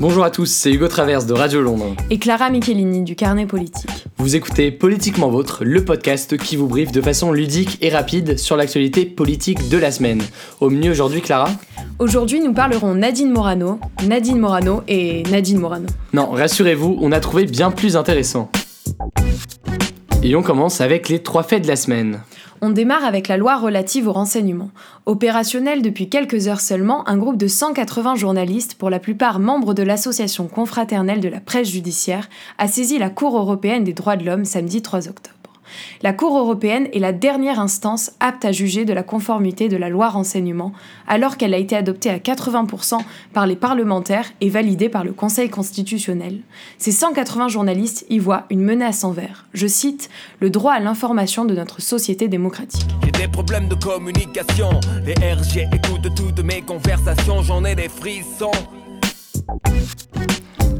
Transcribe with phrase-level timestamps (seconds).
[0.00, 1.94] Bonjour à tous, c'est Hugo Traverse de Radio Londres.
[2.10, 4.06] Et Clara Michelini du Carnet Politique.
[4.18, 8.56] Vous écoutez Politiquement Vôtre, le podcast qui vous briefe de façon ludique et rapide sur
[8.56, 10.20] l'actualité politique de la semaine.
[10.60, 11.48] Au mieux aujourd'hui, Clara
[12.00, 15.86] Aujourd'hui, nous parlerons Nadine Morano, Nadine Morano et Nadine Morano.
[16.12, 18.50] Non, rassurez-vous, on a trouvé bien plus intéressant.
[20.24, 22.20] Et on commence avec les trois faits de la semaine.
[22.66, 24.70] On démarre avec la loi relative au renseignement.
[25.04, 29.82] Opérationnel depuis quelques heures seulement, un groupe de 180 journalistes, pour la plupart membres de
[29.82, 34.46] l'association confraternelle de la presse judiciaire, a saisi la Cour européenne des droits de l'homme
[34.46, 35.43] samedi 3 octobre.
[36.02, 39.88] La Cour européenne est la dernière instance apte à juger de la conformité de la
[39.88, 40.72] loi renseignement,
[41.06, 42.98] alors qu'elle a été adoptée à 80%
[43.32, 46.40] par les parlementaires et validée par le Conseil constitutionnel.
[46.78, 50.10] Ces 180 journalistes y voient une menace envers, je cite,
[50.40, 52.86] le droit à l'information de notre société démocratique.
[53.04, 54.70] J'ai des problèmes de communication,
[55.04, 58.50] les RG écoutent toutes mes conversations, j'en ai des frissons.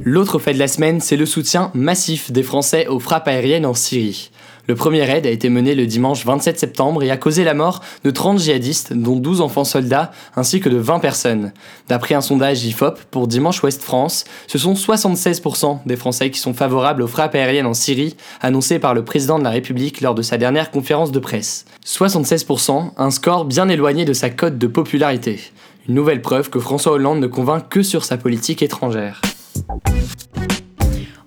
[0.06, 3.72] L'autre fait de la semaine, c'est le soutien massif des Français aux frappes aériennes en
[3.72, 4.30] Syrie.
[4.66, 7.82] Le premier raid a été mené le dimanche 27 septembre et a causé la mort
[8.02, 11.52] de 30 djihadistes, dont 12 enfants soldats, ainsi que de 20 personnes.
[11.88, 16.54] D'après un sondage IFOP pour Dimanche Ouest France, ce sont 76% des Français qui sont
[16.54, 20.22] favorables aux frappes aériennes en Syrie, annoncées par le président de la République lors de
[20.22, 21.66] sa dernière conférence de presse.
[21.84, 25.40] 76%, un score bien éloigné de sa cote de popularité.
[25.88, 29.20] Une nouvelle preuve que François Hollande ne convainc que sur sa politique étrangère.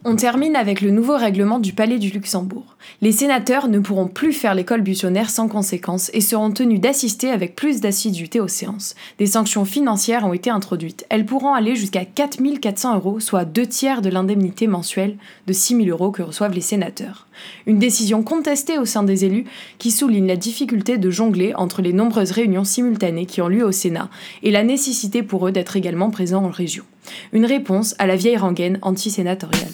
[0.10, 2.78] On termine avec le nouveau règlement du Palais du Luxembourg.
[3.02, 7.56] Les sénateurs ne pourront plus faire l'école buissonnaire sans conséquence et seront tenus d'assister avec
[7.56, 8.96] plus d'assiduité aux séances.
[9.20, 11.06] Des sanctions financières ont été introduites.
[11.10, 16.12] Elles pourront aller jusqu'à 4400 euros, soit deux tiers de l'indemnité mensuelle de 6000 euros
[16.12, 17.28] que reçoivent les sénateurs.
[17.66, 19.44] Une décision contestée au sein des élus
[19.78, 23.74] qui souligne la difficulté de jongler entre les nombreuses réunions simultanées qui ont lieu au
[23.74, 24.10] Sénat
[24.42, 26.86] et la nécessité pour eux d'être également présents en région.
[27.34, 29.72] Une réponse à la vieille rengaine antisénatoriale.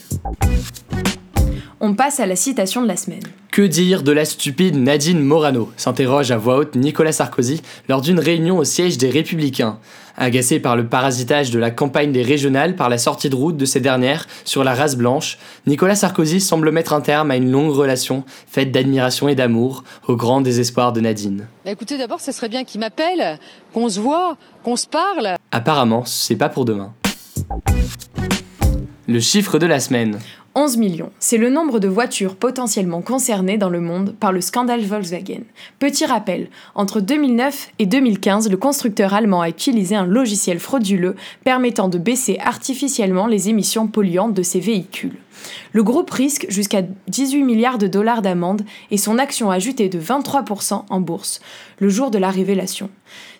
[1.86, 3.24] On passe à la citation de la semaine.
[3.52, 8.22] Que dire de la stupide Nadine Morano s'interroge à voix haute Nicolas Sarkozy lors d'une
[8.22, 9.80] réunion au siège des Républicains.
[10.16, 13.66] Agacé par le parasitage de la campagne des régionales par la sortie de route de
[13.66, 15.38] ces dernières sur la race blanche,
[15.68, 20.16] Nicolas Sarkozy semble mettre un terme à une longue relation faite d'admiration et d'amour, au
[20.16, 21.48] grand désespoir de Nadine.
[21.66, 23.38] Bah écoutez, d'abord, ce serait bien qu'il m'appelle,
[23.74, 25.36] qu'on se voit, qu'on se parle.
[25.52, 26.94] Apparemment, c'est pas pour demain.
[29.06, 30.18] Le chiffre de la semaine.
[30.56, 34.82] 11 millions, c'est le nombre de voitures potentiellement concernées dans le monde par le scandale
[34.82, 35.42] Volkswagen.
[35.80, 41.90] Petit rappel, entre 2009 et 2015, le constructeur allemand a utilisé un logiciel frauduleux permettant
[41.90, 45.18] de baisser artificiellement les émissions polluantes de ses véhicules.
[45.72, 50.00] Le groupe risque jusqu'à 18 milliards de dollars d'amende et son action a juté de
[50.00, 51.42] 23% en bourse
[51.80, 52.90] le jour de la révélation.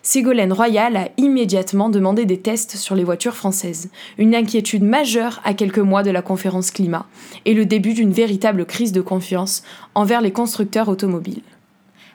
[0.02, 5.54] Ségolène Royal a immédiatement demandé des tests sur les voitures françaises, une inquiétude majeure à
[5.54, 7.06] quelques mois de la conférence climat
[7.44, 9.62] et le début d'une véritable crise de confiance
[9.94, 11.42] envers les constructeurs automobiles.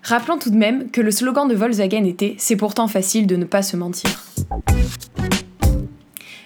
[0.04, 3.46] Rappelons tout de même que le slogan de Volkswagen était C'est pourtant facile de ne
[3.46, 4.24] pas se mentir.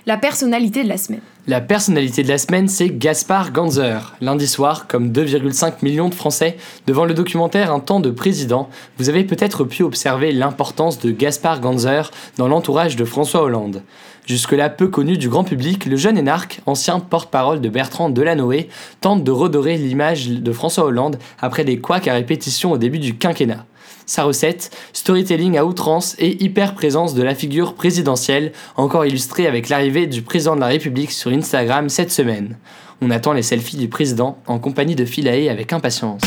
[0.06, 1.22] La personnalité de la semaine.
[1.48, 4.18] La personnalité de la semaine, c'est Gaspard Ganzer.
[4.20, 9.08] Lundi soir, comme 2,5 millions de Français, devant le documentaire Un temps de président, vous
[9.08, 13.82] avez peut-être pu observer l'importance de Gaspard Ganzer dans l'entourage de François Hollande.
[14.26, 18.68] Jusque-là peu connu du grand public, le jeune énarque, ancien porte-parole de Bertrand Delanoë,
[19.00, 23.16] tente de redorer l'image de François Hollande après des couacs à répétition au début du
[23.16, 23.66] quinquennat.
[24.06, 30.08] Sa recette, storytelling à outrance et hyper-présence de la figure présidentielle, encore illustrée avec l'arrivée
[30.08, 32.58] du président de la République sur Instagram cette semaine.
[33.02, 36.22] On attend les selfies du président en compagnie de Philae avec impatience.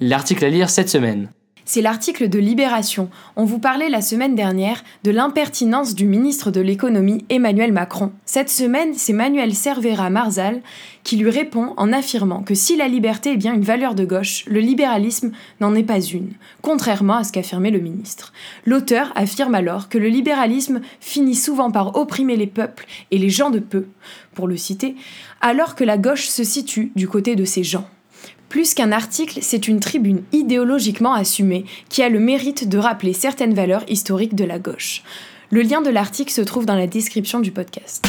[0.00, 1.28] L'article à lire cette semaine
[1.70, 3.10] c'est l'article de Libération.
[3.36, 8.10] On vous parlait la semaine dernière de l'impertinence du ministre de l'économie Emmanuel Macron.
[8.24, 10.62] Cette semaine, c'est Manuel Cervera Marzal
[11.04, 14.44] qui lui répond en affirmant que si la liberté est bien une valeur de gauche,
[14.48, 18.32] le libéralisme n'en est pas une, contrairement à ce qu'affirmait le ministre.
[18.66, 23.50] L'auteur affirme alors que le libéralisme finit souvent par opprimer les peuples et les gens
[23.50, 23.86] de peu,
[24.34, 24.96] pour le citer,
[25.40, 27.88] alors que la gauche se situe du côté de ces gens.
[28.50, 33.54] Plus qu'un article, c'est une tribune idéologiquement assumée qui a le mérite de rappeler certaines
[33.54, 35.04] valeurs historiques de la gauche.
[35.50, 38.04] Le lien de l'article se trouve dans la description du podcast.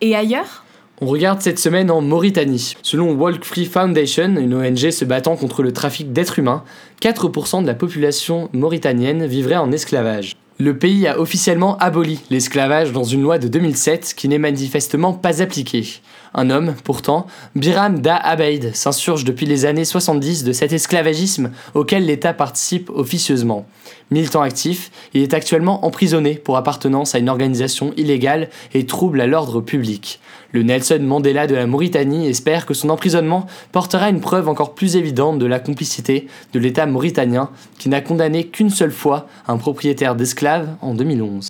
[0.00, 0.64] Et ailleurs?
[1.02, 2.74] On regarde cette semaine en Mauritanie.
[2.80, 6.64] Selon Walk Free Foundation, une ONG se battant contre le trafic d'êtres humains,
[7.02, 10.36] 4% de la population mauritanienne vivrait en esclavage.
[10.58, 15.42] Le pays a officiellement aboli l'esclavage dans une loi de 2007 qui n'est manifestement pas
[15.42, 16.00] appliquée.
[16.32, 22.06] Un homme, pourtant, Biram Da Abeid, s'insurge depuis les années 70 de cet esclavagisme auquel
[22.06, 23.66] l'État participe officieusement.
[24.12, 29.26] Militant actif, il est actuellement emprisonné pour appartenance à une organisation illégale et trouble à
[29.26, 30.20] l'ordre public.
[30.52, 34.94] Le Nelson Mandela de la Mauritanie espère que son emprisonnement portera une preuve encore plus
[34.94, 40.14] évidente de la complicité de l'État mauritanien qui n'a condamné qu'une seule fois un propriétaire
[40.14, 41.48] d'esclaves en 2011.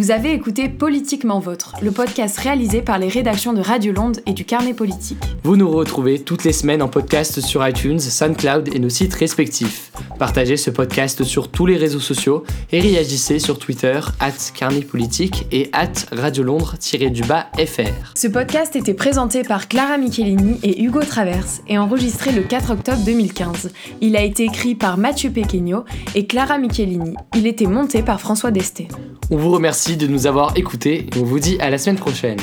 [0.00, 4.32] Vous avez écouté Politiquement Vôtre, le podcast réalisé par les rédactions de Radio Londres et
[4.32, 5.22] du Carnet Politique.
[5.42, 9.92] Vous nous retrouvez toutes les semaines en podcast sur iTunes, SoundCloud et nos sites respectifs.
[10.18, 15.46] Partagez ce podcast sur tous les réseaux sociaux et réagissez sur Twitter, at Carnet Politique
[15.52, 18.14] et at Radio Londres-FR.
[18.14, 23.04] Ce podcast était présenté par Clara Michelini et Hugo Traverse et enregistré le 4 octobre
[23.04, 23.68] 2015.
[24.00, 27.16] Il a été écrit par Mathieu Pequeño et Clara Michelini.
[27.36, 28.88] Il était monté par François Desté.
[29.30, 32.38] On vous remercie de nous avoir écoutés et on vous dit à la semaine prochaine.